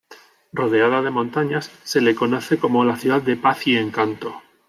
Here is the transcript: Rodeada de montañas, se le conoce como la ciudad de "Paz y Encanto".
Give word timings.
Rodeada 0.51 1.03
de 1.03 1.11
montañas, 1.11 1.69
se 1.83 2.01
le 2.01 2.15
conoce 2.15 2.57
como 2.57 2.83
la 2.83 2.95
ciudad 2.97 3.21
de 3.21 3.37
"Paz 3.37 3.67
y 3.67 3.77
Encanto". 3.77 4.41